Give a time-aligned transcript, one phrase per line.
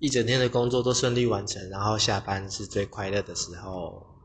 [0.00, 4.17] 一整天的工作都顺利完成然后下班是最快乐的时候。